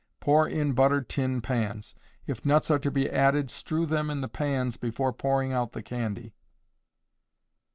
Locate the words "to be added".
2.79-3.51